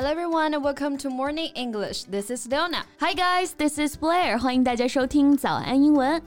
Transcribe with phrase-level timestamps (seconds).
[0.00, 2.04] Hello everyone and welcome to Morning English.
[2.04, 2.86] This is Leona.
[3.00, 4.38] Hi guys, this is Blair.
[4.38, 6.22] 欢迎大家收听早安英文。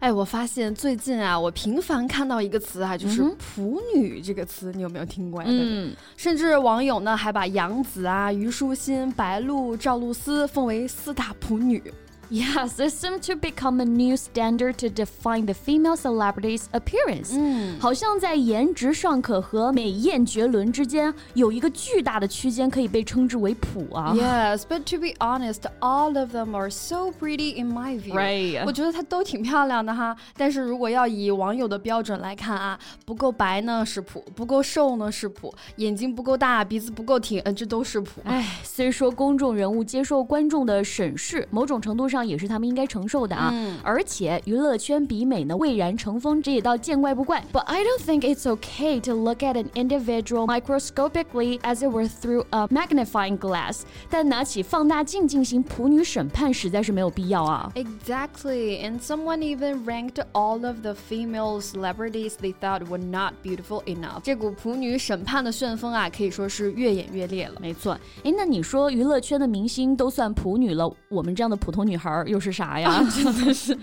[0.00, 5.48] 哎，我发现最近啊，我频繁看到一个词啊，就是“普女”这个词，你有没有听过呀？
[5.50, 11.82] 嗯，甚至网友呢还把杨紫啊、虞书欣、白鹿、赵露思奉为四大普女。
[12.28, 17.32] Yes, this seems to become a new standard to define the female celebrity's appearance.
[17.32, 24.12] 嗯，好像在颜值尚可和美艳绝伦之间有一个巨大的区间，可以被称之为普啊。
[24.16, 28.14] Yes, but to be honest, all of them are so pretty in my view.
[28.14, 28.64] Right.
[28.66, 30.16] 我觉得她都挺漂亮的哈。
[30.36, 38.20] 但是如果要以网友的标准来看啊，不够白呢是普，不够瘦呢是普，眼睛不够大，鼻子不够挺，嗯，这都是普。
[38.24, 42.15] 哎，虽说公众人物接受观众的审视，某种程度上。
[42.16, 43.50] 上也是他们应该承受的啊。
[43.52, 47.44] 嗯、而且娱乐圈比美呢蔚然成风，这也倒见怪不怪。
[47.52, 52.44] But I don't think it's okay to look at an individual microscopically as it were through
[52.50, 53.82] a magnifying glass。
[54.08, 57.70] 但拿起放大镜进行普女审判实在是没有必要啊。
[57.74, 64.20] Exactly, and someone even ranked all of the female celebrities they thought were not beautiful enough。
[64.22, 67.60] 这股普女审判的旋风啊，可以说是越演越烈了。
[67.60, 72.05] 没错，哎，那你说娱乐圈的明星都算普女了，我们这样的普通女孩？
[72.27, 73.03] 又是啥呀？
[73.09, 73.75] 真的是。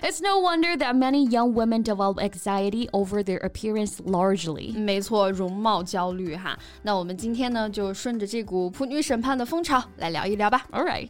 [0.00, 4.76] It's no wonder that many young women develop anxiety over their appearance largely。
[4.78, 6.58] 没错，容貌焦虑哈。
[6.82, 10.66] 那我们今天呢，就顺着这股普女审判的风潮来聊一聊吧。
[10.72, 11.08] All right。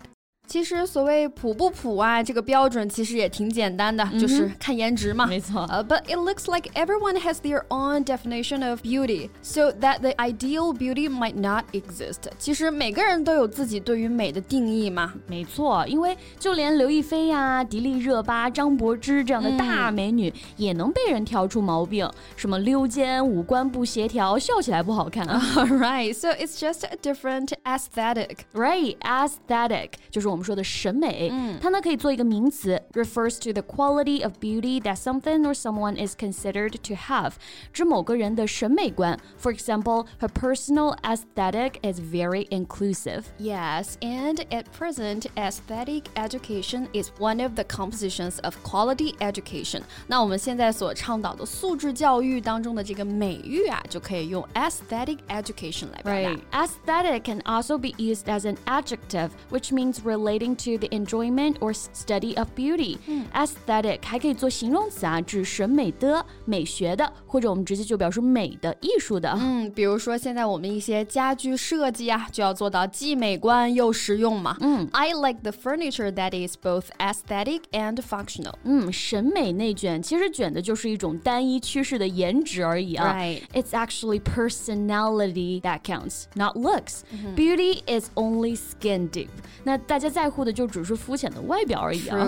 [0.50, 5.26] 其实所谓普不普啊，这个标准其实也挺简单的，就是看颜值嘛。
[5.26, 5.66] 没错。
[5.68, 11.08] 呃，But it looks like everyone has their own definition of beauty, so that the ideal beauty
[11.08, 12.30] might not exist.
[12.38, 15.12] 其实每个人都有自己对于美的定义嘛。
[15.26, 25.26] 没错，因为就连刘亦菲呀、迪丽热巴、张柏芝这样的大美女，也能被人挑出毛病，什么溜肩、五官不协调、笑起来不好看。
[25.26, 28.36] Right, so it's just a different aesthetic.
[28.54, 30.36] Right, aesthetic 就是我们。
[30.40, 37.32] 们说的审美，嗯，它呢可以做一个名词，refers to the quality of beauty that something or someone is considered to have，
[37.72, 39.18] 指某个人的审美观。
[39.40, 43.24] For example, her personal aesthetic is very inclusive.
[43.38, 49.82] Yes, and at present, aesthetic education is one of the compositions of quality education.
[50.06, 56.30] 那我们现在所倡导的素质教育当中的这个美育啊，就可以用 aesthetic education 来表达。
[56.30, 56.40] Right.
[56.52, 61.58] Aesthetic can also be used as an adjective, which means related relating to the enjoyment
[61.60, 62.98] or study of beauty.
[63.32, 69.30] Aesthetic 还可以做形容词啊，指审美的、美学的，或者我们直接就表示美的、艺术的。
[69.38, 74.56] 嗯，比如说现在我们一些家居设计啊，就要做到既美观又实用嘛。
[74.60, 78.54] 嗯，I like the furniture that is both aesthetic and functional。
[78.64, 83.14] 嗯，审美内卷其实卷的就是一种单一趋势的颜值而已啊。
[83.14, 83.42] Right.
[83.52, 87.02] It's actually personality that counts, not looks.
[87.34, 89.28] Beauty is only skin deep.
[89.64, 92.18] 那大家 在在乎的就只是肤浅的外表而已啊。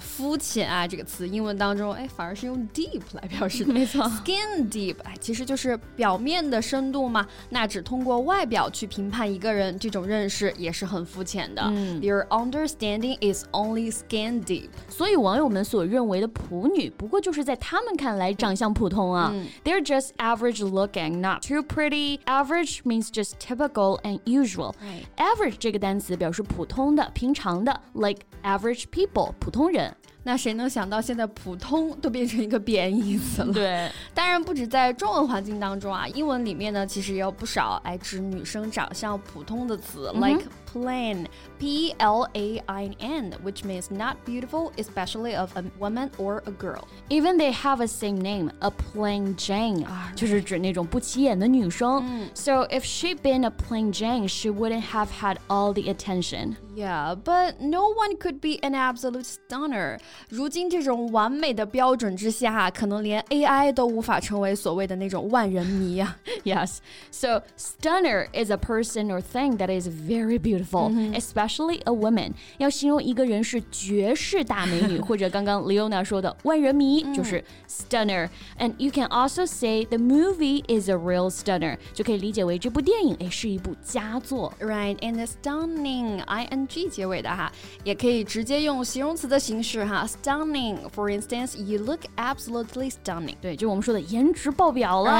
[0.00, 3.72] 肤浅啊这个词，英文当中哎反而是用 deep 来表示的。
[3.72, 7.26] 没错，skin deep 哎其实就是表面的深度嘛。
[7.50, 11.62] 那只通过外表去评判一个人，这种认识也是很肤浅的。
[12.00, 14.68] Your understanding is only skin deep。
[14.88, 19.34] 所以网友们所认为的普女，不过就是在他们看来长相普通啊。
[19.64, 22.20] They're just average looking, not too pretty.
[22.24, 24.74] Average means just typical and usual.
[25.16, 27.38] Average 这个单词表示普通的、平 常。
[27.38, 29.94] 常的，like average people，普通人。
[30.24, 33.52] 那谁能想到现在普通都变成一个贬义词了？
[33.52, 41.24] 对，当然不止在中文环境当中啊，英文里面呢其实也有不少来指女生长相普通的词，like plain,
[41.58, 46.52] P L A I N, which means not beautiful, especially of a woman or a
[46.52, 46.84] girl.
[47.08, 52.28] Even they have a same name, a plain Jane，就是指那种不起眼的女生。
[52.34, 56.56] So if she'd been a plain Jane, she wouldn't have had all the attention.
[56.76, 59.98] Yeah, but no one could be an absolute stunner.
[60.28, 66.16] 如今这种完美的标准之下，可能连 AI 都无法成为所谓的那种万人迷啊。
[66.44, 66.78] yes,
[67.10, 71.20] so stunner is a person or thing that is very beautiful, mm -hmm.
[71.20, 72.32] especially a woman.
[72.58, 78.28] 要形容一个人是绝世大美女，或者刚刚 Leona 说的万人迷，就是 stunner.
[78.58, 84.52] And you can also say the movie is a real stunner，就可以理解为这部电影哎是一部佳作。
[84.60, 87.52] Right, and the stunning, I N G 结尾的哈，
[87.84, 93.36] 也可以直接用形容词的形式哈 ，stunning。For instance, you look absolutely stunning。
[93.40, 95.10] 对，就是我们说的颜值爆表了，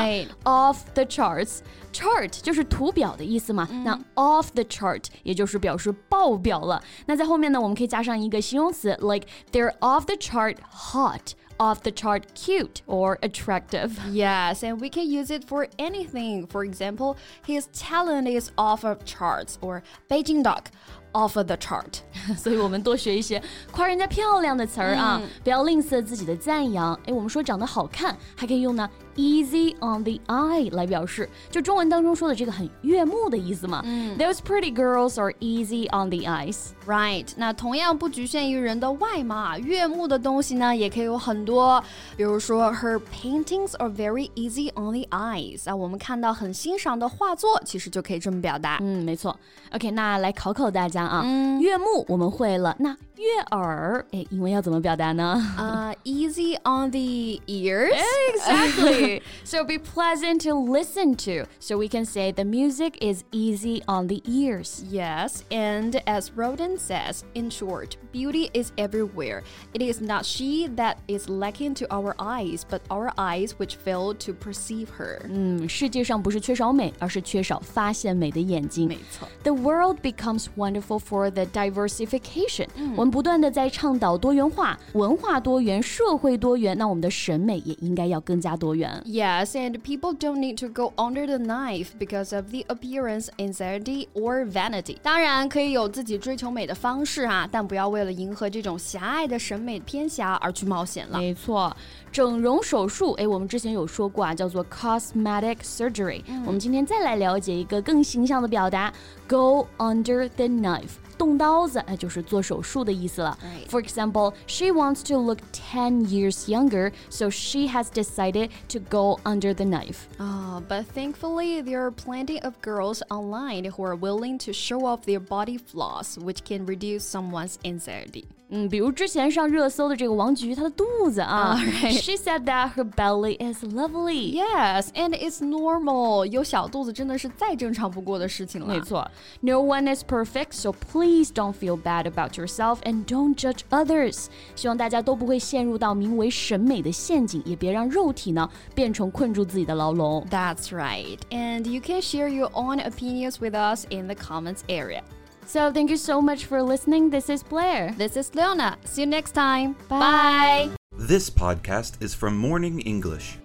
[0.45, 6.83] off the charts。chart 就是图表的意思嘛，那 off the chart 也就是表示爆表了。
[7.07, 11.35] 那在后面呢，我们可以加上一个形容词，like they're off the chart hot。
[11.59, 13.99] off the chart cute or attractive.
[14.13, 16.47] Yes, and we can use it for anything.
[16.47, 20.71] For example, his talent is off of charts or Beijing duck
[21.14, 22.00] Off of the chart.
[22.38, 26.94] 所以我们多学一些夸人家漂亮的词儿啊，不要吝啬自己的赞扬。
[27.06, 33.82] 哎，我们说长得好看，还可以用呢 easy on the eye 来表示，就中文当中说的这个很悦目的意思嘛。
[34.18, 36.68] Those pretty girls are easy on the eyes.
[36.86, 41.84] Right，那同样不局限于人的外貌，悦目的东西呢也可以有很多，
[42.16, 48.78] 比如说 Her paintings are very easy on the eyes 啊，我们看到很欣赏的画作，其实就可以这么表达。
[48.82, 49.38] 嗯，没错。
[49.72, 55.43] OK，那来考考大家啊，嗯、悦目我们会了，那悦耳，哎，英文要怎么表达呢？
[55.57, 57.91] 呃、uh,，easy on the ears.
[58.33, 59.23] Exactly.
[59.45, 61.49] so be pleasant to listen to.
[61.59, 64.85] So we can say the music is easy on the ears.
[64.89, 69.43] Yes, and as Roden says, in short, beauty is everywhere.
[69.73, 74.15] It is not she that is lacking to our eyes, but our eyes which fail
[74.15, 75.19] to perceive her.
[75.29, 78.87] 嗯，世界上不是缺少美，而是缺少发现美的眼睛。
[78.87, 79.29] 没错。
[79.43, 82.95] The world becomes wonderful for the diversification、嗯。
[82.97, 89.03] 我们不断的在倡导多元化、文化多元、社会多元，那我们的审美也应该要更加多元。
[89.07, 94.45] Yes, and people don't need to go under the knife because of the appearance, anxiety or
[94.51, 94.97] vanity.
[95.03, 101.19] 当然可以有自己追求美的方式啊，但不要为了迎合这种狭隘的审美偏狭而去冒险了。
[101.19, 101.75] 没错，
[102.11, 106.23] 整容手术，哎，我们之前有说过啊，叫做 cosmetic surgery。
[106.45, 108.93] 我们今天再来了解一个更形象的表达，
[109.29, 110.82] go under the knife。
[110.84, 113.37] life 动刀子，哎，就是做手术的意思了。
[113.69, 119.53] For example, she wants to look 10 years younger, so she has decided to go under
[119.53, 120.07] the knife.
[120.19, 125.03] Ah, but thankfully, there are plenty of girls online who are willing to show off
[125.07, 128.25] their body flaws, which can reduce someone's anxiety.
[128.51, 134.33] 嗯，比如之前上热搜的这个王菊，她的肚子啊、uh,，She said that her belly is lovely.
[134.33, 136.25] Yes, and it's normal.
[136.25, 138.69] 有小肚子真的是再正常不过的事情了。
[138.69, 139.07] 没错，
[139.43, 144.27] No one is perfect, so please don't feel bad about yourself and don't judge others.
[144.57, 150.27] 希望大家都不会陷入到名为审美的陷阱，也别让肉体呢变成困住自己的牢笼。
[150.31, 155.03] That's right, and you can share your own opinions with us in the comments area.
[155.47, 157.11] So thank you so much for listening.
[157.11, 157.95] This is Blair.
[157.97, 158.77] This is Leona.
[158.85, 159.77] See you next time.
[159.89, 160.71] Bye.
[160.93, 163.39] This podcast is from Morning English.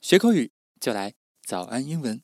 [0.00, 0.50] 学口语
[0.80, 1.14] 就来
[1.46, 2.22] 早安英文。